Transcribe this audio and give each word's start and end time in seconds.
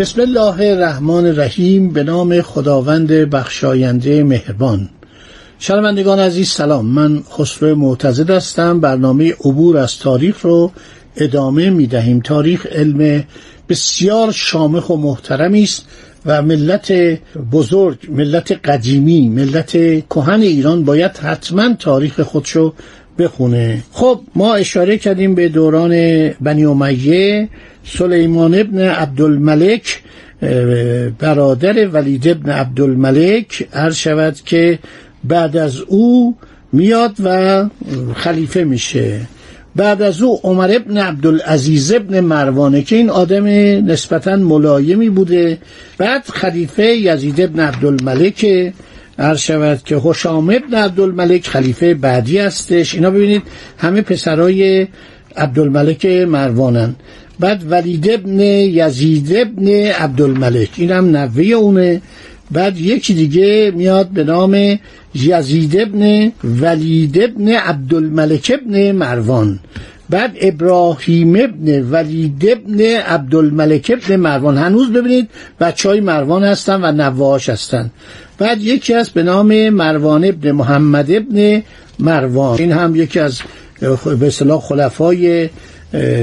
بسم 0.00 0.20
الله 0.20 0.70
الرحمن 0.70 1.26
الرحیم 1.26 1.90
به 1.90 2.02
نام 2.02 2.42
خداوند 2.42 3.12
بخشاینده 3.12 4.22
مهربان. 4.24 4.88
شنوندگان 5.58 6.18
عزیز 6.18 6.48
سلام. 6.48 6.86
من 6.86 7.22
خسرو 7.30 7.74
معتزد 7.74 8.30
هستم. 8.30 8.80
برنامه 8.80 9.32
عبور 9.32 9.78
از 9.78 9.98
تاریخ 9.98 10.40
رو 10.42 10.72
ادامه 11.16 11.70
می 11.70 11.86
دهیم 11.86 12.20
تاریخ 12.20 12.66
علم 12.66 13.24
بسیار 13.68 14.32
شامخ 14.32 14.90
و 14.90 14.96
محترمی 14.96 15.62
است 15.62 15.84
و 16.26 16.42
ملت 16.42 16.92
بزرگ 17.52 17.98
ملت 18.08 18.52
قدیمی 18.52 19.28
ملت 19.28 19.70
کهن 20.06 20.40
ایران 20.40 20.84
باید 20.84 21.16
حتما 21.16 21.74
تاریخ 21.74 22.20
خودشو 22.20 22.72
بخونه. 23.18 23.82
خب 23.92 24.20
ما 24.34 24.54
اشاره 24.54 24.98
کردیم 24.98 25.34
به 25.34 25.48
دوران 25.48 25.90
بنی 26.40 26.64
امیه. 26.64 27.48
سلیمان 27.84 28.54
ابن 28.54 28.78
عبدالملک 28.78 30.02
برادر 31.18 31.88
ولید 31.88 32.28
ابن 32.28 32.50
عبدالملک 32.50 33.68
عرض 33.72 33.96
شود 33.96 34.36
که 34.44 34.78
بعد 35.24 35.56
از 35.56 35.80
او 35.80 36.36
میاد 36.72 37.16
و 37.24 37.68
خلیفه 38.14 38.64
میشه. 38.64 39.20
بعد 39.76 40.02
از 40.02 40.22
او 40.22 40.40
عمر 40.42 40.70
ابن 40.74 40.96
عبدالعزیز 40.96 41.92
ابن 41.92 42.20
مروانه 42.20 42.82
که 42.82 42.96
این 42.96 43.10
آدم 43.10 43.46
نسبتا 43.86 44.36
ملایمی 44.36 45.10
بوده. 45.10 45.58
بعد 45.98 46.24
خلیفه 46.24 46.84
یزید 46.84 47.40
ابن 47.40 47.60
عبدالملک 47.60 48.72
عرض 49.18 49.38
شود 49.38 49.82
که 49.84 49.96
حشام 49.96 50.50
ابن 50.50 50.74
عبدالملک 50.74 51.46
خلیفه 51.46 51.94
بعدی 51.94 52.38
هستش. 52.38 52.94
اینا 52.94 53.10
ببینید 53.10 53.42
همه 53.78 54.02
پسرای 54.02 54.86
عبدالملک 55.36 56.06
مروانن. 56.06 56.94
بعد 57.40 57.64
ولید 57.70 58.10
ابن 58.10 58.40
یزید 58.40 59.36
ابن 59.36 59.68
عبدالملک. 59.90 60.70
این 60.76 60.90
هم 60.90 61.16
نوه 61.16 61.44
اونه. 61.44 62.02
بعد 62.50 62.78
یکی 62.78 63.14
دیگه 63.14 63.72
میاد 63.76 64.08
به 64.08 64.24
نام 64.24 64.78
یزید 65.14 65.80
ابن 65.80 66.32
ولید 66.44 67.22
ابن 67.22 67.48
عبدالملک 67.48 68.52
ابن 68.54 68.92
مروان. 68.92 69.58
بعد 70.10 70.36
ابراهیم 70.40 71.36
ابن 71.36 71.82
ولید 71.90 72.48
ابن 72.48 72.80
عبدالملک 73.06 73.92
ابن 73.96 74.16
مروان. 74.16 74.58
هنوز 74.58 74.92
ببینید 74.92 75.28
بچه 75.60 75.88
های 75.88 76.00
مروان 76.00 76.44
هستن 76.44 76.84
و 76.84 76.92
نواهاش 76.92 77.48
هستن. 77.48 77.90
بعد 78.38 78.62
یکی 78.62 78.94
از 78.94 79.10
به 79.10 79.22
نام 79.22 79.68
مروان 79.68 80.24
ابن 80.24 80.50
محمد 80.50 81.10
ابن 81.10 81.62
مروان. 81.98 82.58
این 82.58 82.72
هم 82.72 82.96
یکی 82.96 83.20
از 83.20 83.40
به 84.20 84.26
اصطلاح 84.26 84.60
خلفای 84.60 85.48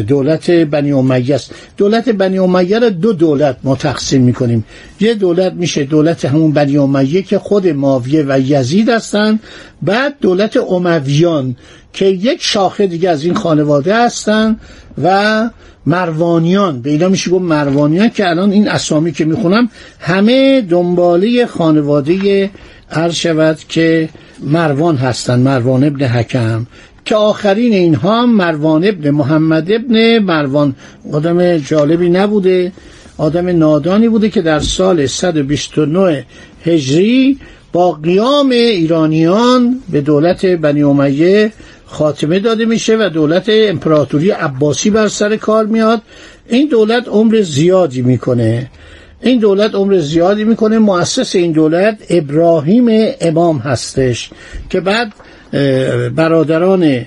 دولت 0.07 0.51
بنی 0.51 0.91
امیه 0.91 1.35
است. 1.35 1.51
دولت 1.78 2.09
بنی 2.09 2.39
امیه 2.39 2.79
را 2.79 2.89
دو 2.89 3.13
دولت 3.13 3.57
ما 3.63 3.75
تقسیم 3.75 4.22
می‌کنیم. 4.22 4.66
یه 5.00 5.13
دولت 5.13 5.53
میشه 5.53 5.83
دولت 5.83 6.25
همون 6.25 6.51
بنی 6.51 6.78
امیه 6.78 7.22
که 7.22 7.39
خود 7.39 7.67
ماویه 7.67 8.25
و 8.27 8.39
یزید 8.39 8.89
هستند 8.89 9.39
بعد 9.81 10.16
دولت 10.22 10.57
امویان 10.57 11.56
که 11.94 12.06
یک 12.06 12.44
شاخه 12.44 12.88
دیگه 12.88 13.09
از 13.09 13.23
این 13.23 13.33
خانواده 13.33 13.95
هستند 13.95 14.59
و 15.03 15.50
مروانیان. 15.85 16.81
به 16.81 16.89
اینا 16.89 17.09
میشه 17.09 17.31
گفت 17.31 17.44
مروانیان 17.44 18.09
که 18.09 18.29
الان 18.29 18.51
این 18.51 18.67
اسامی 18.67 19.11
که 19.11 19.25
می‌خونم 19.25 19.69
همه 20.00 20.61
دنباله 20.61 21.45
خانواده 21.45 22.50
عرض 22.91 23.13
شود 23.13 23.57
که 23.69 24.09
مروان 24.44 24.97
هستند 24.97 25.47
مروان 25.47 25.83
ابن 25.83 26.06
حکم 26.06 26.66
که 27.07 27.16
آخرین 27.16 27.73
اینها 27.73 28.25
مروان 28.25 28.85
ابن 28.88 29.09
محمد 29.09 29.72
ابن 29.72 30.19
مروان 30.19 30.75
آدم 31.13 31.57
جالبی 31.57 32.09
نبوده 32.09 32.72
آدم 33.18 33.47
نادانی 33.47 34.09
بوده 34.09 34.29
که 34.29 34.41
در 34.41 34.59
سال 34.59 35.06
129 35.06 36.25
هجری 36.66 37.38
با 37.73 37.91
قیام 37.91 38.50
ایرانیان 38.50 39.79
به 39.90 40.01
دولت 40.01 40.45
بنی 40.45 40.84
امیه 40.84 41.51
خاتمه 41.85 42.40
داده 42.40 42.66
میشه 42.66 42.97
و 42.97 43.09
دولت 43.09 43.45
امپراتوری 43.50 44.29
عباسی 44.31 44.89
بر 44.89 45.07
سر 45.07 45.35
کار 45.35 45.66
میاد. 45.66 46.01
این 46.50 46.68
دولت 46.68 47.07
عمر 47.07 47.41
زیادی 47.41 48.01
می‌کنه. 48.01 48.72
این 49.22 49.39
دولت 49.39 49.75
عمر 49.75 49.97
زیادی 49.97 50.44
می‌کنه. 50.44 50.79
مؤسس 50.79 51.35
این 51.35 51.51
دولت 51.51 51.97
ابراهیم 52.09 52.88
امام 53.22 53.57
هستش 53.57 54.29
که 54.69 54.79
بعد 54.79 55.13
برادران 56.15 57.05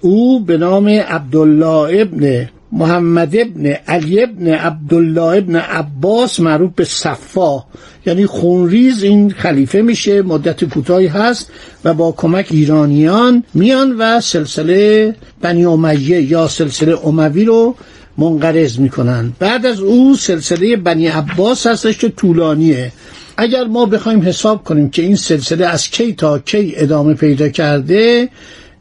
او 0.00 0.40
به 0.40 0.58
نام 0.58 0.88
عبدالله 0.88 2.00
ابن 2.00 2.48
محمد 2.72 3.36
ابن 3.36 3.66
علی 3.66 4.22
ابن 4.22 4.48
عبدالله 4.48 5.38
ابن 5.38 5.56
عباس 5.56 6.40
معروف 6.40 6.70
به 6.76 6.84
صفا. 6.84 7.64
یعنی 8.06 8.26
خونریز 8.26 9.02
این 9.02 9.30
خلیفه 9.30 9.82
میشه 9.82 10.22
مدت 10.22 10.64
کوتاهی 10.64 11.06
هست 11.06 11.50
و 11.84 11.94
با 11.94 12.12
کمک 12.12 12.46
ایرانیان 12.50 13.44
میان 13.54 13.96
و 13.98 14.20
سلسله 14.20 15.14
بنی 15.42 15.64
امیه 15.64 16.22
یا 16.22 16.48
سلسله 16.48 17.06
اموی 17.06 17.44
رو 17.44 17.74
منقرض 18.18 18.78
می‌کنن. 18.78 19.32
بعد 19.38 19.66
از 19.66 19.80
او 19.80 20.16
سلسله 20.16 20.76
بنی 20.76 21.06
عباس 21.06 21.66
هستش 21.66 21.98
که 21.98 22.08
طولانیه. 22.08 22.92
اگر 23.36 23.64
ما 23.64 23.86
بخوایم 23.86 24.22
حساب 24.22 24.64
کنیم 24.64 24.90
که 24.90 25.02
این 25.02 25.16
سلسله 25.16 25.66
از 25.66 25.90
کی 25.90 26.14
تا 26.14 26.38
کی 26.38 26.72
ادامه 26.76 27.14
پیدا 27.14 27.48
کرده 27.48 28.28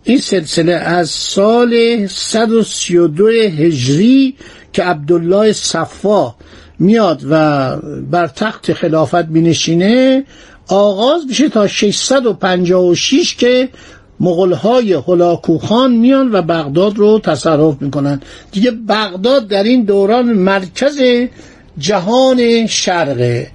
این 0.03 0.18
سلسله 0.18 0.74
از 0.74 1.09
سال 1.09 2.08
132 2.08 3.28
هجری 3.28 4.36
که 4.74 4.84
عبدالله 4.84 5.53
صفا 5.53 6.36
میاد 6.80 7.22
و 7.30 7.75
بر 8.12 8.28
تخت 8.28 8.74
خلافت 8.74 9.25
مینشینه 9.28 10.24
آغاز 10.68 11.22
میشه 11.28 11.50
تا 11.50 11.68
656 11.68 13.35
که 13.35 13.70
مغلهای 14.20 14.94
هلاکوخان 14.94 15.91
میان 15.91 16.31
و 16.31 16.41
بغداد 16.41 16.97
رو 16.97 17.20
تصرف 17.20 17.81
می‌کنن. 17.81 18.22
دیگه 18.52 18.72
بغداد 18.72 19.47
در 19.47 19.64
این 19.64 19.84
دوران 19.84 20.34
مرکز 20.34 21.02
جهان 21.78 22.68
شرقه. 22.68 23.52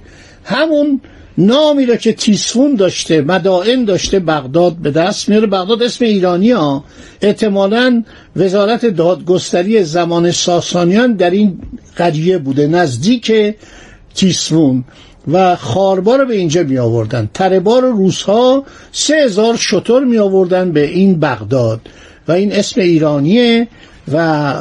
همون 0.49 1.01
نامی 1.37 1.85
را 1.85 1.95
که 1.95 2.13
تیسفون 2.13 2.75
داشته 2.75 3.21
مدائن 3.21 3.85
داشته 3.85 4.19
بغداد 4.19 4.75
به 4.75 4.91
دست 4.91 5.29
میاره. 5.29 5.47
بغداد 5.47 5.83
اسم 5.83 6.05
ایرانی 6.05 6.51
ها. 6.51 6.83
احتمالا 7.21 8.03
وزارت 8.35 8.85
دادگستری 8.85 9.83
زمان 9.83 10.31
ساسانیان 10.31 11.13
در 11.13 11.29
این 11.29 11.59
قریه 11.95 12.37
بوده 12.37 12.67
نزدیک 12.67 13.31
تیسفون 14.15 14.83
و 15.27 15.55
خاربار 15.55 16.19
رو 16.19 16.25
به 16.25 16.35
اینجا 16.35 16.63
می 16.63 16.77
آوردن. 16.77 17.29
تربار 17.33 17.81
روس 17.81 18.21
ها 18.21 18.63
سه 18.91 19.15
هزار 19.15 19.55
شطور 19.55 20.03
می 20.03 20.17
آوردن 20.17 20.71
به 20.71 20.85
این 20.85 21.19
بغداد. 21.19 21.81
و 22.27 22.31
این 22.31 22.51
اسم 22.51 22.81
ایرانیه 22.81 23.67
و 24.13 24.53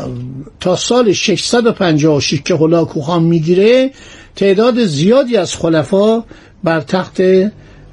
تا 0.60 0.76
سال 0.76 1.12
656 1.12 2.42
که 2.42 2.54
هلاکوخان 2.54 3.22
می‌گیره 3.22 3.90
تعداد 4.38 4.84
زیادی 4.84 5.36
از 5.36 5.54
خلفا 5.54 6.24
بر 6.64 6.80
تخت 6.80 7.20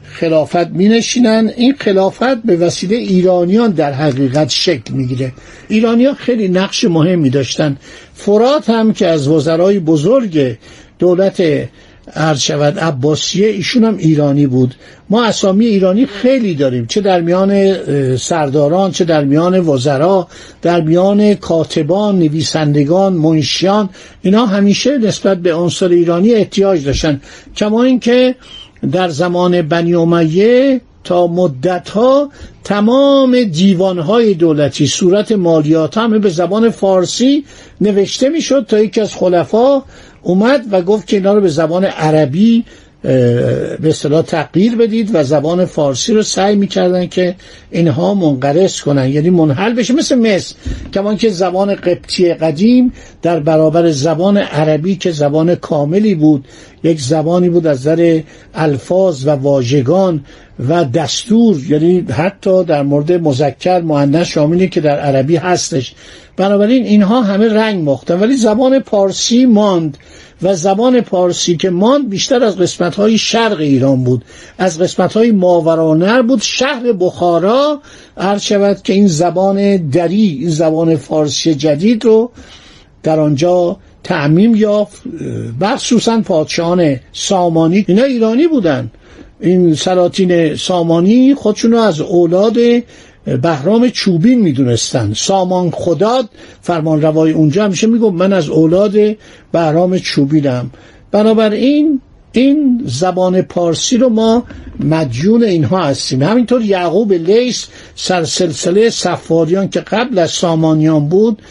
خلافت 0.03 0.68
می 0.68 0.88
نشینن 0.88 1.51
این 1.57 1.75
خلافت 1.80 2.36
به 2.36 2.56
وسیله 2.56 2.95
ایرانیان 2.95 3.71
در 3.71 3.92
حقیقت 3.94 4.50
شکل 4.50 4.94
می‌گیره. 4.94 5.33
ایرانیان 5.68 6.13
خیلی 6.13 6.47
نقش 6.47 6.83
مهمی 6.83 7.30
داشتن. 7.30 7.77
فرات 8.13 8.69
هم 8.69 8.94
که 8.94 9.07
از 9.07 9.27
وزرای 9.27 9.80
بزرگ 9.80 10.57
دولت 11.00 11.68
عرض 12.13 12.39
شود 12.39 12.79
عباسیه 12.79 13.47
ایشون 13.47 13.83
هم 13.83 13.97
ایرانی 13.97 14.47
بود. 14.47 14.75
ما 15.09 15.25
اسامی 15.25 15.65
ایرانی 15.65 16.05
خیلی 16.05 16.55
داریم. 16.55 16.85
چه 16.85 17.01
در 17.01 17.21
میان 17.21 17.75
سرداران 18.17 18.91
چه 18.91 19.05
در 19.05 19.23
میان 19.23 19.59
وزرا 19.59 20.27
در 20.61 20.81
میان 20.81 21.33
کاتبان 21.33 22.19
نویسندگان 22.19 23.13
منشیان 23.13 23.89
اینا 24.21 24.45
همیشه 24.45 24.97
نسبت 24.97 25.37
به 25.37 25.53
عنصر 25.53 25.87
ایرانی 25.87 26.33
احتیاج 26.33 26.85
داشتن. 26.85 27.21
کما 27.55 27.83
اینکه 27.83 28.35
در 28.91 29.09
زمان 29.09 29.61
بنی 29.61 29.95
امیه 29.95 30.81
تا 31.03 31.27
مدت 31.27 31.89
ها 31.89 32.29
تمام 32.63 33.43
دیوان 33.43 33.99
های 33.99 34.33
دولتی 34.33 34.87
صورت 34.87 35.31
مالیات 35.31 35.97
همه 35.97 36.19
به 36.19 36.29
زبان 36.29 36.69
فارسی 36.69 37.45
نوشته 37.81 38.29
می‌شد 38.29 38.65
تا 38.69 38.79
یکی 38.79 39.01
از 39.01 39.15
خلفا 39.15 39.83
اومد 40.25 40.66
و 40.72 40.81
گفت 40.81 41.07
که 41.07 41.18
اینا 41.18 41.33
رو 41.33 41.42
به 41.42 41.48
زبان 41.48 41.86
عربی 41.86 42.66
به 43.01 43.80
اصطلاح 43.83 44.22
تغییر 44.22 44.75
بدید 44.75 45.10
و 45.13 45.24
زبان 45.24 45.66
فارسی 45.66 46.13
رو 46.13 46.24
سعی 46.24 46.56
می‌کردن 46.56 47.07
که 47.07 47.36
اینها 47.72 48.13
منقرض 48.13 48.81
کنن. 48.81 49.10
یعنی 49.10 49.30
منحل 49.30 49.74
بشه. 49.74 49.94
مثل 49.94 50.16
مصر. 50.16 50.56
کمان 50.94 51.18
که 51.18 51.30
زبان 51.30 51.75
قبطی 51.75 52.33
قدیم 52.33 52.94
در 53.22 53.39
برابر 53.39 53.92
زبان 53.92 54.38
عربی 54.38 54.95
که 54.95 55.12
زبان 55.12 55.56
کاملی 55.56 56.16
بود 56.16 56.45
یک 56.83 57.01
زبانی 57.01 57.50
بود 57.50 57.68
از 57.68 57.80
نظر 57.80 58.22
الفاظ 58.54 59.27
و 59.27 59.30
واژگان 59.30 60.25
و 60.59 60.85
دستور 60.85 61.57
یعنی 61.69 61.99
حتی 61.99 62.63
در 62.63 62.83
مورد 62.83 63.11
مذکر 63.11 63.81
مؤنث 63.81 64.27
شاملی 64.27 64.69
که 64.69 64.81
در 64.81 64.99
عربی 64.99 65.35
هستش. 65.35 65.95
بنابراین 66.37 66.85
اینها 66.85 67.21
همه 67.21 67.53
رنگ 67.53 67.89
مختن 67.89 68.19
ولی 68.19 68.35
زبان 68.37 68.79
پارسی 68.79 69.45
ماند 69.45 69.97
و 70.41 70.55
زبان 70.55 71.01
پارسی 71.01 71.57
که 71.57 71.69
ماند 71.69 72.09
بیشتر 72.09 72.43
از 72.43 72.57
قسمت 72.57 72.95
های 72.95 73.17
شرق 73.17 73.59
ایران 73.59 74.03
بود. 74.03 74.25
از 74.57 74.79
قسمت 74.79 75.13
های 75.13 75.31
ماورانر 75.31 76.21
بود. 76.21 76.41
شهر 76.41 76.91
بخارا 76.91 77.81
هر 78.17 78.37
شود 78.37 78.81
که 78.81 78.93
این 78.93 79.07
زبان 79.07 79.77
دری 79.77 80.37
این 80.41 80.49
زبان 80.49 80.95
فارسی 80.95 81.55
جدید 81.55 82.05
رو 82.05 82.31
در 83.03 83.19
آنجا 83.19 83.77
تعمیم 84.03 84.55
یافت. 84.55 85.01
بخصوصا 85.61 86.21
پادشاهان 86.21 86.99
سامانی 87.13 87.85
اینا 87.87 88.03
ایرانی 88.03 88.47
بودن. 88.47 88.91
این 89.39 89.75
سلاطین 89.75 90.55
سامانی 90.55 91.35
خودشونو 91.35 91.77
از 91.77 92.01
اولاد 92.01 92.57
بهرام 93.41 93.89
چوبین 93.89 94.41
می‌دونستن. 94.41 95.13
سامان 95.13 95.71
خداد 95.71 96.29
فرمان 96.61 97.01
روای 97.01 97.31
اونجا 97.31 97.65
همیشه 97.65 97.87
میگو 97.87 98.11
من 98.11 98.33
از 98.33 98.49
اولاد 98.49 98.93
بهرام 99.51 99.97
چوبینم. 99.97 100.71
بنابراین 101.11 102.01
این 102.31 102.81
زبان 102.85 103.41
پارسی 103.41 103.97
رو 103.97 104.09
ما 104.09 104.43
مدیون 104.79 105.43
اینها 105.43 105.83
هستیم. 105.83 106.23
همینطور 106.23 106.61
یعقوب 106.61 107.13
لیس 107.13 107.65
سرسلسله 107.95 108.89
سفاریان 108.89 109.69
که 109.69 109.79
قبل 109.79 110.19
از 110.19 110.31
سامانیان 110.31 111.09
بود 111.09 111.41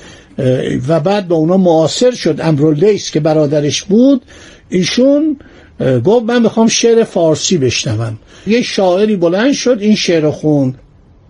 و 0.89 1.01
بعد 1.01 1.29
با 1.29 1.37
اونا 1.37 1.57
معاصر 1.57 2.11
شد 2.11 2.41
لیس 2.77 3.11
که 3.11 3.21
برادرش 3.21 3.83
بود 3.83 4.23
ایشون 4.69 5.37
گفت 5.81 6.25
من 6.25 6.43
می‌خوام 6.43 6.69
شعر 6.69 7.05
فارسی 7.05 7.59
بشنوم. 7.59 8.19
یه 8.47 8.63
شاعری 8.63 9.17
بلند 9.17 9.53
شد 9.53 9.79
این 9.81 9.95
شعر 9.95 10.31
خون 10.31 10.75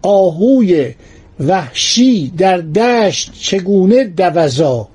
آهوی 0.03 0.95
وحشی 1.41 2.33
در 2.39 2.57
دشت 2.59 3.33
چگونه 3.41 4.05
دوزا 4.05 4.89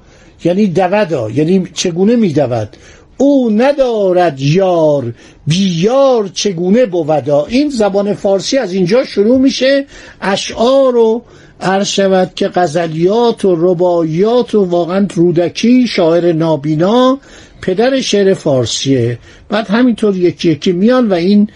یعنی 0.44 0.68
دودا 0.68 1.30
یعنی 1.30 1.68
چگونه 1.74 2.16
میدود؟ 2.16 2.70
او 3.18 3.50
ندارد 3.50 4.40
یار 4.40 5.14
بیار 5.48 6.28
چگونه 6.34 6.86
بودا؟ 6.86 7.46
این 7.46 7.70
زبان 7.70 8.14
فارسی 8.14 8.58
از 8.58 8.74
اینجا 8.74 9.04
شروع 9.04 9.38
میشه. 9.38 9.86
اشعار 10.22 10.96
و 10.96 11.22
عرض 11.62 11.88
شود 11.88 12.32
که 12.36 12.48
غزلیات 12.48 13.46
و 13.46 13.56
رباعیات 13.60 14.56
و 14.56 14.66
واقعا 14.66 15.08
رودکی 15.16 15.88
شاعر 15.88 16.34
نابینا 16.34 17.20
پدر 17.62 18.02
شعر 18.02 18.34
فارسیه 18.34 19.18
بعد 19.50 19.68
همینطور 19.68 20.16
یکی 20.16 20.52
یکی 20.52 20.72
میان 20.72 21.10
و 21.10 21.14
این 21.14 21.50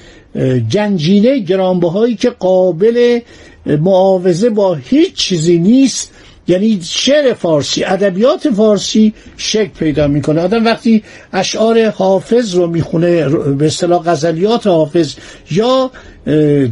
گنجینه 0.71 1.39
گرانبهایی 1.39 2.15
که 2.15 2.29
قابل 2.29 3.19
معاوضه 3.65 4.49
با 4.49 4.75
هیچ 4.75 5.13
چیزی 5.13 5.57
نیست. 5.57 6.11
یعنی 6.47 6.79
شعر 6.83 7.33
فارسی 7.33 7.83
ادبیات 7.83 8.49
فارسی 8.49 9.13
شکل 9.37 9.69
پیدا 9.79 10.07
می‌کنه. 10.07 10.41
آدم 10.41 10.65
وقتی 10.65 11.03
اشعار 11.33 11.89
حافظ 11.89 12.55
رو 12.55 12.67
می‌خونه 12.67 13.29
به 13.29 13.65
اصطلاح 13.65 14.03
غزلیات 14.03 14.67
حافظ 14.67 15.15
یا 15.51 15.91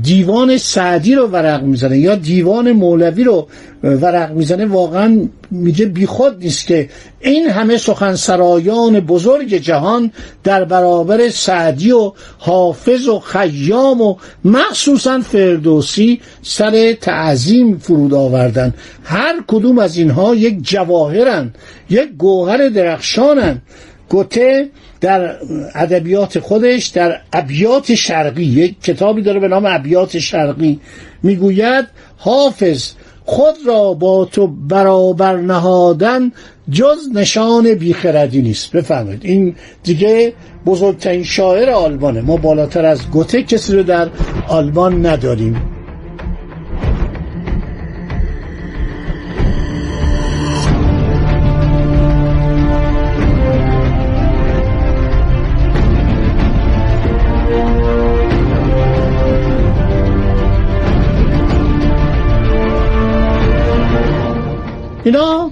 دیوان 0.04 0.58
سعدی 0.58 1.16
رو 1.16 1.28
ورق 1.28 1.64
می‌زنه 1.64 2.00
یا 2.00 2.16
دیوان 2.16 2.72
مولوی 2.72 3.24
رو 3.24 3.48
ورق 3.84 4.32
می‌زنه 4.32 4.66
واقعا 4.66 5.28
میگه 5.52 5.86
بیخود 5.86 6.44
نیست 6.44 6.68
که 6.68 6.90
این 7.20 7.50
همه 7.50 7.78
سخنسرایان 7.78 9.00
بزرگ 9.00 9.54
جهان 9.54 10.12
در 10.44 10.64
برابر 10.64 11.30
سعدی 11.30 11.92
و 11.92 12.12
حافظ 12.38 13.08
و 13.08 13.20
خیام 13.20 14.02
و 14.02 14.16
مخصوصا 14.46 15.20
فردوسی 15.20 16.22
سر 16.42 16.94
تعظیم 16.94 17.78
فرود 17.78 18.14
آوردن. 18.14 18.74
هر 19.04 19.36
کدوم 19.48 19.80
از 19.80 19.98
اینها 19.98 20.36
یک 20.36 20.58
جواهرن 20.64 21.54
یک 21.90 22.10
گوهر 22.18 22.70
درخشانن. 22.70 23.62
گوته 24.10 24.70
در 25.02 25.36
ادبیات 25.76 26.40
خودش 26.40 26.88
در 26.88 27.20
ابیات 27.34 27.96
شرقی. 27.96 28.44
یک 28.44 28.82
کتابی 28.84 29.22
داره 29.22 29.40
به 29.40 29.48
نام 29.48 29.66
ابیات 29.66 30.20
شرقی. 30.20 30.80
می‌گوید 31.24 31.86
حافظ 32.18 32.92
خود 33.26 33.56
را 33.68 33.94
با 33.94 34.26
تو 34.26 34.48
برابر 34.48 35.38
نهادن 35.38 36.32
جز 36.72 36.98
نشان 37.14 37.74
بیخردی 37.74 38.42
نیست. 38.42 38.72
بفهمید 38.72 39.20
این 39.26 39.56
دیگه 39.84 40.34
بزرگترین 40.66 41.24
شاعر 41.24 41.70
آلبانه 41.70 42.22
ما 42.22 42.38
بالاتر 42.38 42.86
از 42.86 43.10
گوته 43.10 43.44
کسی 43.44 43.76
رو 43.76 43.84
در 43.84 44.10
آلمان 44.48 45.06
نداریم. 45.06 45.71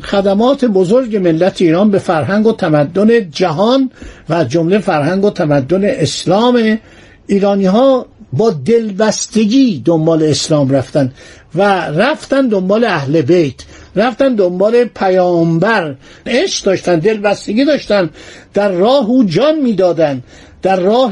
خدمات 0.09 0.65
بزرگ 0.65 1.15
ملت 1.15 1.61
ایران 1.61 1.91
به 1.91 1.99
فرهنگ 1.99 2.47
و 2.47 2.53
تمدن 2.53 3.29
جهان 3.29 3.91
و 4.29 4.43
جمله 4.43 4.79
فرهنگ 4.79 5.25
و 5.25 5.29
تمدن 5.29 5.85
اسلام 5.85 6.79
ایرانی 7.27 7.65
ها 7.65 8.05
با 8.33 8.51
دلبستگی 8.51 9.81
دنبال 9.85 10.23
اسلام 10.23 10.69
رفتن 10.69 11.11
و 11.55 11.63
رفتن 11.89 12.47
دنبال 12.47 12.85
اهل 12.85 13.21
بیت 13.21 13.55
رفتن 13.95 14.35
دنبال 14.35 14.83
پیامبر. 14.83 15.95
عشق 16.25 16.65
داشتن 16.65 16.99
دلبستگی 16.99 17.65
داشتن 17.65 18.09
در 18.53 18.71
راه 18.71 19.05
او 19.05 19.23
جان 19.23 19.59
می‌دادن. 19.59 20.23
در 20.61 20.79
راه 20.79 21.11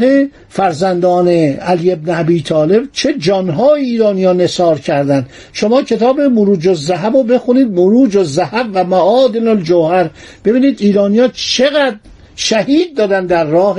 فرزندان 0.49 1.27
علی 1.27 1.91
ابن 1.91 2.19
ابی 2.19 2.41
طالب 2.41 2.83
چه 2.91 3.13
جانهای 3.13 3.81
ایرانیان 3.81 4.41
نثار 4.41 4.79
کردند. 4.79 5.29
شما 5.53 5.81
کتاب 5.81 6.21
مروج 6.21 6.67
الذهب 6.67 7.15
رو 7.15 7.23
بخونید 7.23 7.71
مروج 7.71 8.17
الذهب 8.17 8.67
و 8.73 8.83
معادن 8.83 9.47
الجوهر. 9.47 10.09
ببینید 10.45 10.81
ایرانیا 10.81 11.27
چقدر 11.27 11.95
شهید 12.35 12.97
دادن 12.97 13.25
در 13.25 13.45
راه 13.45 13.77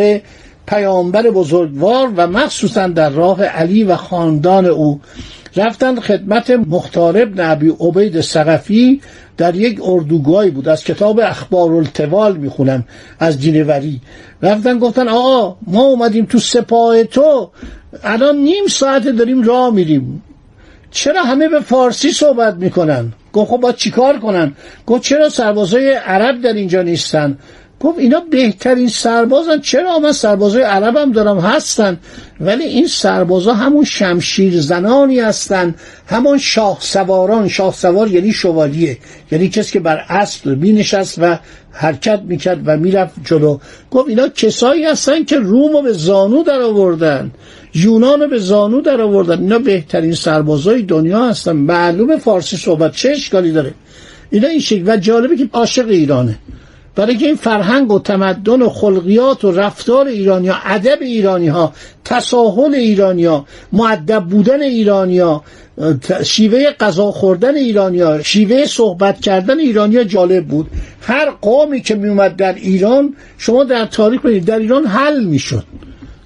پیامبر 0.66 1.22
بزرگوار 1.22 2.12
و 2.16 2.26
مخصوصا 2.26 2.88
در 2.88 3.10
راه 3.10 3.44
علی 3.44 3.84
و 3.84 3.96
خاندان 3.96 4.66
او. 4.66 5.00
رفتن 5.56 6.00
خدمت 6.00 6.50
مختار 6.50 7.22
ابن 7.22 7.50
ابی 7.50 7.72
عبید 7.80 8.20
سقفی 8.20 9.00
در 9.38 9.54
یک 9.54 9.80
اردوگاهی 9.82 10.50
بود. 10.50 10.68
از 10.68 10.84
کتاب 10.84 11.20
اخبار 11.20 11.72
التوال 11.72 12.36
می‌خونم 12.36 12.84
از 13.20 13.40
جینوری 13.40 14.00
رفتن 14.42 14.78
گفتن 14.78 15.08
آقا 15.08 15.56
ما 15.66 15.82
اومدیم 15.82 16.24
تو 16.24 16.38
سپاه 16.38 17.04
تو 17.04 17.50
الان 18.02 18.36
نیم 18.36 18.66
ساعت 18.66 19.08
داریم 19.08 19.42
راه 19.42 19.70
میریم. 19.70 20.22
چرا 20.90 21.22
همه 21.22 21.48
به 21.48 21.60
فارسی 21.60 22.10
صحبت 22.12 22.54
می‌کنن؟ 22.54 23.12
گفت 23.32 23.50
خب 23.50 23.56
با 23.56 23.72
چیکار 23.72 24.18
کنن؟ 24.18 24.52
گفت 24.86 25.02
چرا 25.02 25.28
سربازای 25.28 25.92
عرب 25.92 26.40
در 26.40 26.52
اینجا 26.52 26.82
نیستن؟ 26.82 27.38
گفت 27.80 27.98
اینا 27.98 28.20
بهترین 28.20 28.88
سربازن. 28.88 29.60
چرا 29.60 29.98
من 29.98 30.12
سربازای 30.12 30.62
عربم 30.62 31.12
دارم؟ 31.12 31.38
هستن. 31.38 31.98
ولی 32.40 32.64
این 32.64 32.86
سربازا 32.86 33.54
همون 33.54 33.84
شمشیر 33.84 34.60
زنانی 34.60 35.20
هستن. 35.20 35.74
همون 36.06 36.38
شاه 36.38 36.78
سواران. 36.80 37.48
شاه 37.48 37.74
سوار 37.74 38.08
یعنی 38.08 38.32
شوالیه. 38.32 38.98
یعنی 39.32 39.48
کسی 39.48 39.72
که 39.72 39.80
بر 39.80 40.04
اسب 40.08 40.46
می 40.46 40.72
نشست 40.72 41.18
و 41.18 41.38
حرکت 41.72 42.20
می‌کرد 42.24 42.62
و 42.66 42.76
می‌رفت 42.76 43.14
جلو. 43.24 43.58
گفت 43.90 44.08
اینا 44.08 44.28
کسایی 44.28 44.84
هستن 44.84 45.24
که 45.24 45.38
روم 45.38 45.72
رو 45.72 45.82
به 45.82 45.92
زانو 45.92 46.42
در 46.42 46.60
آوردن 46.60 47.30
یونان 47.74 48.30
به 48.30 48.38
زانو 48.38 48.80
در 48.80 49.00
آوردن 49.00 49.38
اینا 49.38 49.58
بهترین 49.58 50.14
سربازای 50.14 50.82
دنیا 50.82 51.28
هستن. 51.28 51.52
معلوم 51.52 52.16
فارسی 52.16 52.56
صحبت 52.56 52.92
چه 52.92 53.10
اشکالی 53.10 53.52
داره. 53.52 53.74
اینا 54.30 54.48
این 54.48 54.60
شکل. 54.60 54.82
و 54.86 54.96
جالبه 54.96 55.36
که 55.36 55.48
عاشق 55.52 55.88
ایرانه. 55.88 56.38
برای 56.98 57.16
که 57.16 57.26
این 57.26 57.36
فرهنگ 57.36 57.92
و 57.92 57.98
تمدن 57.98 58.62
و 58.62 58.68
خلقیات 58.68 59.44
و 59.44 59.52
رفتار 59.52 60.06
ایرانیا 60.06 60.56
ادب 60.64 60.98
ایرانیا 61.00 61.72
تساهل 62.04 62.74
ایرانیا 62.74 63.44
معدب 63.72 64.24
بودن 64.24 64.62
ایرانیا 64.62 65.42
شیوه 66.24 66.70
غذا 66.80 67.10
خوردن 67.10 67.56
ایرانیا 67.56 68.22
شیوه 68.22 68.66
صحبت 68.66 69.20
کردن 69.20 69.58
ایرانیا 69.58 70.04
جالب 70.04 70.46
بود. 70.46 70.66
هر 71.02 71.30
قومی 71.30 71.80
که 71.80 71.94
میومد 71.94 72.36
در 72.36 72.54
ایران 72.54 73.14
شما 73.38 73.64
در 73.64 73.86
تاریخ 73.86 74.20
ببینید 74.20 74.44
در 74.44 74.58
ایران 74.58 74.86
حل 74.86 75.24
می‌شد. 75.24 75.64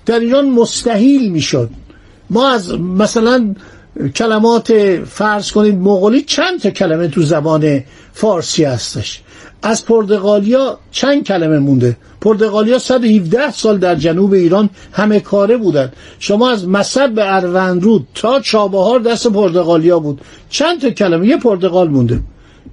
در 0.07 0.21
ایران 0.21 0.51
مستحیل 0.51 1.33
می‌شد. 1.33 1.71
ما 2.31 2.51
از 2.51 2.81
مثلا 2.81 3.55
کلمات 4.15 4.73
فرض 5.05 5.51
کنید 5.53 5.75
مغولی 5.75 6.23
چند 6.23 6.61
تا 6.61 6.71
کلمه 6.71 7.09
تو 7.09 7.23
زبان 7.23 7.81
فارسی 8.13 8.65
هستش؟ 8.65 9.23
از 9.63 9.85
پرتغالیا 9.85 10.79
چند 10.91 11.25
کلمه 11.25 11.59
مونده؟ 11.59 11.97
پرتغالیا 12.21 12.79
117 12.79 13.51
سال 13.51 13.79
در 13.79 13.95
جنوب 13.95 14.33
ایران 14.33 14.71
همه 14.93 15.21
کاره 15.21 15.57
بودن. 15.57 15.93
شما 16.19 16.51
از 16.51 16.69
مصب 16.69 17.11
به 17.11 17.35
اروندرود 17.35 18.07
تا 18.15 18.41
چابهار 18.41 19.01
دست 19.01 19.27
پرتغالیا 19.27 19.99
بود. 19.99 20.21
چند 20.51 20.81
تا 20.81 20.91
کلمه؟ 20.91 21.27
یه 21.27 21.37
پرتغال 21.37 21.89
مونده. 21.89 22.21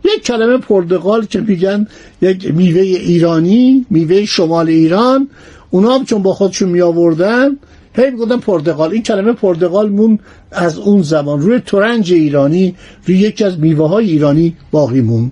یک 0.05 0.23
کلمه 0.23 0.57
پرتغال 0.57 1.25
که 1.25 1.39
میگن 1.39 1.87
یک 2.21 2.53
میوه 2.53 2.81
ایرانی 2.81 3.85
میوه 3.89 4.25
شمال 4.25 4.67
ایران. 4.67 5.29
اونا 5.69 5.95
هم 5.95 6.05
چون 6.05 6.23
با 6.23 6.33
خودشون 6.33 6.69
می 6.69 6.81
آوردن 6.81 7.57
هی 7.95 8.09
می‌گفتن 8.11 8.37
پرتغال. 8.37 8.91
این 8.91 9.03
کلمه 9.03 9.33
پرتغال 9.33 9.89
مون 9.89 10.19
از 10.51 10.77
اون 10.77 11.01
زمان. 11.01 11.41
روی 11.41 11.59
ترنج 11.59 12.13
ایرانی 12.13 12.75
روی 13.05 13.17
یکی 13.17 13.43
از 13.43 13.59
میوه 13.59 13.89
های 13.89 14.09
ایرانی 14.09 14.55
باقی 14.71 15.01
مون. 15.01 15.31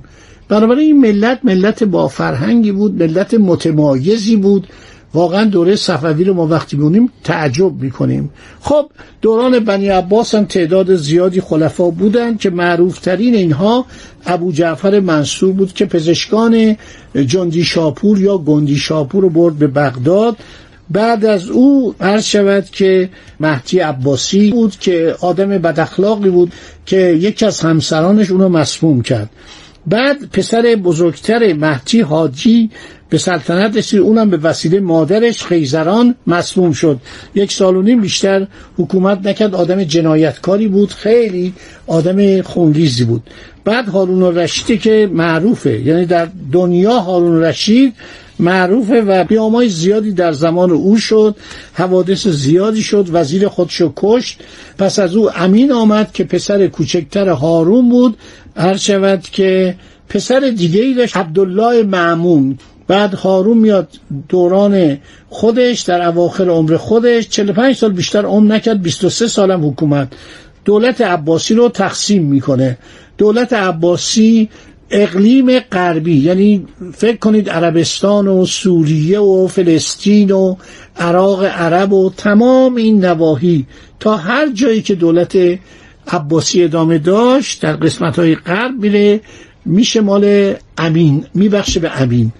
بنابراین 0.50 0.86
این 0.86 1.02
ملت 1.02 1.40
ملت 1.44 1.84
با 1.84 2.08
فرهنگی 2.08 2.72
بود 2.72 3.04
ملت 3.04 3.34
متمایزی 3.34 4.36
بود. 4.36 4.68
واقعا 5.14 5.46
دوره 5.46 5.76
صفوی 5.76 6.24
رو 6.24 6.34
ما 6.34 6.48
وقتی 6.48 6.78
بونیم 6.78 7.10
تعجب 7.24 7.82
می‌کنیم. 7.82 8.30
خب 8.62 8.90
دوران 9.22 9.60
بنی 9.60 9.88
عباس 9.88 10.36
هم 10.36 10.46
تعداد 10.46 10.96
زیادی 10.96 11.42
خلفا 11.42 11.90
بودند 11.90 12.40
که 12.40 12.50
معروفترین 12.50 13.36
اینها 13.36 13.86
ابو 14.26 14.52
جعفر 14.52 15.00
منصور 15.00 15.52
بود 15.52 15.74
که 15.74 15.86
پزشکان 15.86 16.76
جندی 17.28 17.64
شاپور 17.64 18.20
یا 18.20 18.38
گندی 18.38 18.76
شاپور 18.76 19.24
رو 19.24 19.30
برد 19.30 19.56
به 19.56 19.68
بغداد. 19.68 20.36
بعد 20.90 21.26
از 21.26 21.50
او 21.50 21.96
عرض 22.02 22.24
شود 22.26 22.66
که 22.66 23.10
مهدی 23.40 23.80
عباسی 23.80 24.52
بود 24.52 24.76
که 24.80 25.16
آدم 25.22 25.50
بداخلاقی 25.50 26.30
بود 26.30 26.52
که 26.86 26.98
یکی 26.98 27.46
از 27.46 27.60
همسرانش 27.60 28.32
اونو 28.32 28.50
مسموم 28.50 29.02
کرد. 29.02 29.30
بعد 29.88 30.30
پسر 30.30 30.62
بزرگتر 30.84 31.54
مهدی 31.54 32.02
حاجی 32.02 32.70
به 33.10 33.18
سلطنت 33.18 33.78
رسید. 33.78 34.00
اونم 34.00 34.30
به 34.30 34.38
وسیله 34.38 34.80
مادرش 34.80 35.44
خیزران 35.44 36.16
مسموم 36.28 36.72
شد. 36.72 37.00
یک 37.36 37.52
سال 37.52 37.76
و 37.76 37.82
نیم 37.82 38.02
بیشتر 38.02 38.48
حکومت 38.78 39.28
نکرد. 39.28 39.56
آدم 39.56 39.84
جنایتکاری 39.84 40.68
بود. 40.68 40.92
خیلی 40.92 41.54
آدم 41.88 42.42
خونریزی 42.42 43.04
بود. 43.04 43.24
بعد 43.66 43.90
هارون 43.90 44.38
رشیدی 44.38 44.78
که 44.78 45.10
معروفه. 45.14 45.80
یعنی 45.80 46.06
در 46.06 46.28
دنیا 46.52 47.00
هارون 47.00 47.44
رشید 47.44 47.94
معروفه 48.40 49.02
و 49.02 49.24
بیامای 49.24 49.70
زیادی 49.70 50.12
در 50.12 50.32
زمان 50.32 50.72
او 50.72 50.98
شد. 50.98 51.36
حوادث 51.74 52.28
زیادی 52.28 52.82
شد. 52.82 53.08
وزیر 53.12 53.48
خودشو 53.48 53.94
کشت. 53.96 54.40
پس 54.78 55.00
از 55.00 55.16
او 55.16 55.30
امین 55.36 55.72
آمد 55.72 56.12
که 56.12 56.24
پسر 56.24 56.68
کوچکتر 56.68 57.30
هارون 57.30 57.90
بود. 57.90 58.18
هر 58.56 58.78
شود 58.78 59.22
که 59.22 59.76
پسر 60.10 60.54
دیگه 60.58 60.82
ای 60.82 60.94
داشت 60.94 61.18
عبدالله 61.18 61.84
معمون. 61.84 62.58
بعد 62.88 63.14
هارون 63.14 63.58
میاد 63.58 63.90
دوران 64.30 64.98
خودش 65.30 65.82
در 65.82 66.08
اواخر 66.08 66.50
عمر 66.50 66.78
خودش. 66.78 67.30
45 67.30 67.76
سال 67.76 67.94
بیشتر 67.94 68.26
عمر 68.26 68.56
نکرد. 68.56 68.82
23 68.82 69.28
سالم 69.28 69.68
حکومت. 69.68 70.08
دولت 70.66 71.02
عباسی 71.02 71.54
رو 71.54 71.70
تقسیم 71.70 72.24
می‌کنه. 72.24 72.78
دولت 73.18 73.54
عباسی 73.54 74.50
اقلیم 74.92 75.60
غربی 75.60 76.16
یعنی 76.16 76.66
فکر 76.94 77.18
کنید 77.18 77.50
عربستان 77.50 78.28
و 78.28 78.46
سوریه 78.46 79.20
و 79.20 79.48
فلسطین 79.48 80.32
و 80.32 80.56
عراق 81.00 81.44
عرب 81.44 81.94
و 81.94 82.12
تمام 82.18 82.76
این 82.76 83.06
نواحی 83.06 83.66
تا 84.00 84.18
هر 84.18 84.52
جایی 84.52 84.82
که 84.82 84.96
دولت 84.96 85.38
عباسی 86.08 86.64
ادامه 86.64 86.98
داشت 86.98 87.62
در 87.62 87.74
قسمت 87.74 88.20
های 88.20 88.36
غرب 88.36 88.80
میره 88.80 89.22
میشه 89.66 90.02
مال 90.02 90.54
امین 90.78 91.26
میبخشه 91.34 91.80
به 91.80 92.02
امین. 92.02 92.32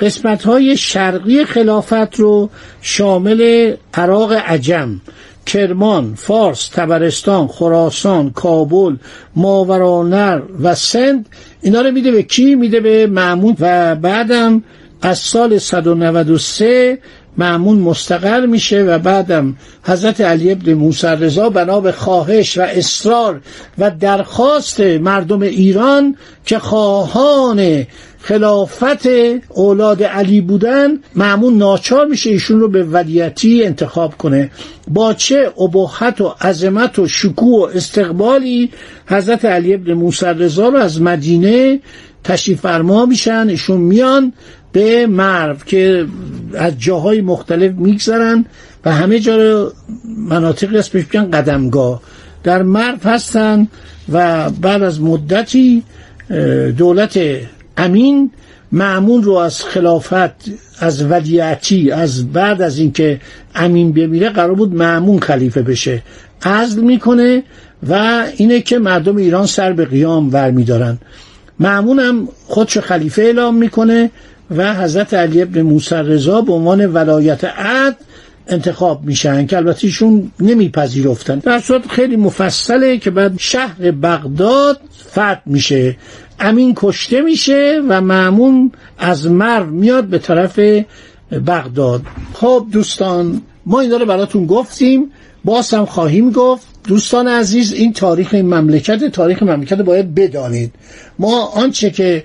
قسمت 0.00 0.42
های 0.42 0.76
شرقی 0.76 1.44
خلافت 1.44 2.20
رو 2.20 2.50
شامل 2.82 3.72
عراق 3.94 4.32
عجم. 4.32 5.00
کرمان، 5.46 6.14
فارس، 6.14 6.68
تبرستان، 6.68 7.46
خراسان، 7.46 8.30
کابل، 8.30 8.96
ماورانر 9.36 10.42
و 10.62 10.74
سند 10.74 11.28
اینا 11.60 11.80
رو 11.80 11.90
میده 11.90 12.10
به 12.10 12.22
کی؟ 12.22 12.54
میده 12.54 12.80
به 12.80 13.06
معمون 13.06 13.56
و 13.60 13.94
بعدم 13.94 14.62
از 15.02 15.18
سال 15.18 15.58
193 15.58 16.98
معمون 17.38 17.78
مستقر 17.78 18.46
میشه 18.46 18.82
و 18.82 18.98
بعدم 18.98 19.56
حضرت 19.82 20.20
علی 20.20 20.52
ابن 20.52 20.74
موسی 20.74 21.06
رضا 21.06 21.50
بنا 21.50 21.80
به 21.80 21.92
خواهش 21.92 22.58
و 22.58 22.62
اصرار 22.62 23.40
و 23.78 23.90
درخواست 23.90 24.80
مردم 24.80 25.42
ایران 25.42 26.16
که 26.44 26.58
خواهان 26.58 27.86
خلافت 28.26 29.08
اولاد 29.48 30.02
علی 30.02 30.40
بودن 30.40 30.98
معمون 31.14 31.58
ناچار 31.58 32.06
میشه 32.06 32.30
ایشون 32.30 32.60
رو 32.60 32.68
به 32.68 32.84
ولیتی 32.84 33.64
انتخاب 33.64 34.16
کنه. 34.16 34.50
با 34.88 35.14
چه 35.14 35.52
ابهت 35.60 36.20
و 36.20 36.34
عظمت 36.40 36.98
و 36.98 37.08
شکوه 37.08 37.58
و 37.58 37.76
استقبالی 37.76 38.70
حضرت 39.06 39.44
علی 39.44 39.74
ابن 39.74 39.92
موسی 39.92 40.26
رضا 40.26 40.68
رو 40.68 40.76
از 40.76 41.02
مدینه 41.02 41.80
تشریف 42.24 42.60
فرما 42.60 43.06
میشن 43.06 43.46
ایشون 43.48 43.80
میان 43.80 44.32
به 44.72 45.06
مرو 45.06 45.56
که 45.66 46.06
از 46.54 46.72
جاهای 46.78 47.20
مختلف 47.20 47.72
میگذرن 47.72 48.44
و 48.84 48.92
همه 48.92 49.18
جا 49.18 49.36
رو 49.36 49.72
مناطقی 50.18 50.78
است 50.78 50.92
بهش 50.92 51.04
قدمگاه. 51.04 52.02
در 52.44 52.62
مرو 52.62 52.98
هستن 53.04 53.68
و 54.12 54.50
بعد 54.50 54.82
از 54.82 55.00
مدتی 55.00 55.82
دولت 56.76 57.18
امین 57.76 58.30
معمون 58.72 59.22
رو 59.22 59.32
از 59.32 59.62
خلافت 59.62 60.50
از 60.80 61.04
ولیعتی 61.04 61.90
از 61.90 62.32
بعد 62.32 62.62
از 62.62 62.78
اینکه 62.78 63.20
امین 63.54 63.92
بمیره 63.92 64.28
قرار 64.28 64.54
بود 64.54 64.74
معمون 64.74 65.20
خلیفه 65.20 65.62
بشه. 65.62 66.02
عزل 66.42 66.80
می‌کنه 66.80 67.42
و 67.88 68.24
اینه 68.36 68.60
که 68.60 68.78
مردم 68.78 69.16
ایران 69.16 69.46
سر 69.46 69.72
به 69.72 69.84
قیام 69.84 70.32
ور 70.32 70.50
میدارن 70.50 70.98
معمون 71.60 71.98
هم 71.98 72.28
خودش 72.46 72.78
خلیفه 72.78 73.22
اعلام 73.22 73.54
می‌کنه 73.54 74.10
و 74.56 74.74
حضرت 74.74 75.14
علی 75.14 75.42
ابن 75.42 75.62
موسی 75.62 75.94
رضا 75.94 76.40
به 76.40 76.52
عنوان 76.52 76.86
ولایت 76.86 77.44
عد 77.44 77.96
انتخاب 78.48 79.04
میشن 79.04 79.46
که 79.46 79.56
البته 79.56 79.86
ایشون 79.86 80.30
نمیپذیرفتن. 80.40 81.38
در 81.38 81.58
صورت 81.58 81.88
خیلی 81.88 82.16
مفصله 82.16 82.98
که 82.98 83.10
بعد 83.10 83.34
شهر 83.38 83.90
بغداد 83.90 84.80
فتح 85.10 85.40
میشه. 85.46 85.96
امین 86.40 86.72
کشته 86.76 87.20
میشه 87.20 87.82
و 87.88 88.00
معمون 88.00 88.72
از 88.98 89.26
مرو 89.26 89.66
میاد 89.66 90.04
به 90.04 90.18
طرف 90.18 90.58
بغداد. 91.46 92.02
خب 92.34 92.66
دوستان 92.72 93.42
ما 93.66 93.80
این 93.80 93.90
رو 93.90 94.06
براتون 94.06 94.46
گفتیم. 94.46 95.10
باز 95.44 95.74
خواهیم 95.74 96.30
گفت. 96.30 96.66
دوستان 96.84 97.28
عزیز 97.28 97.72
این 97.72 97.92
تاریخ 97.92 98.34
این 98.34 98.46
مملکت 98.46 99.04
تاریخ 99.04 99.42
مملکت 99.42 99.76
باید 99.76 100.14
بدانید. 100.14 100.72
ما 101.18 101.44
آنچه 101.44 101.90
که 101.90 102.24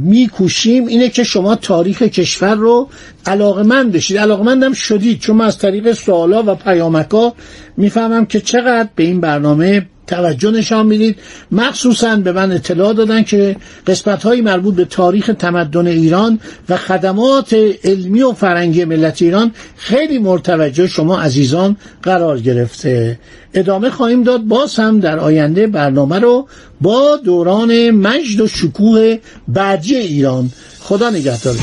میکوشیم 0.00 0.86
اینه 0.86 1.08
که 1.08 1.24
شما 1.24 1.56
تاریخ 1.56 2.02
کشور 2.02 2.54
رو 2.54 2.88
علاقمند 3.26 3.92
بشید. 3.92 4.18
علاقمندم 4.18 4.72
شدید 4.72 5.18
چون 5.20 5.36
من 5.36 5.44
از 5.44 5.58
طریق 5.58 5.92
سوالا 5.92 6.42
و 6.46 6.54
پیامکا 6.54 7.34
می‌فهمم 7.76 8.26
که 8.26 8.40
چقدر 8.40 8.88
به 8.94 9.02
این 9.02 9.20
برنامه 9.20 9.86
توجه 10.06 10.50
نشان 10.50 10.86
می‌دید. 10.86 11.16
مخصوصا 11.52 12.16
به 12.16 12.32
من 12.32 12.52
اطلاع 12.52 12.92
دادن 12.92 13.22
که 13.22 13.56
قسمت 13.86 14.22
های 14.22 14.40
مربوط 14.40 14.74
به 14.74 14.84
تاریخ 14.84 15.30
تمدن 15.38 15.86
ایران 15.86 16.40
و 16.68 16.76
خدمات 16.76 17.56
علمی 17.84 18.22
و 18.22 18.32
فرنگی 18.32 18.84
ملت 18.84 19.22
ایران 19.22 19.52
خیلی 19.76 20.18
مرتوجه 20.18 20.86
شما 20.86 21.20
عزیزان 21.20 21.76
قرار 22.02 22.40
گرفته. 22.40 23.18
ادامه 23.54 23.90
خواهیم 23.90 24.22
داد 24.22 24.40
باز 24.40 24.76
هم 24.76 25.00
در 25.00 25.18
آینده 25.18 25.66
برنامه 25.66 26.18
رو 26.18 26.48
با 26.80 27.16
دوران 27.24 27.90
مجد 27.90 28.40
و 28.40 28.46
شکوه 28.48 29.18
بعدی 29.48 29.96
ایران. 29.96 30.50
خدا 30.80 31.10
نگهدار. 31.10 31.54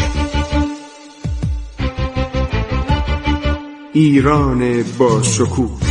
ایران 3.94 4.84
با 4.98 5.24
شکوه. 5.24 5.91